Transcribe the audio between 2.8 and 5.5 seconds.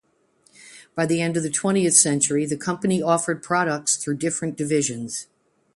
offered products through different divisions.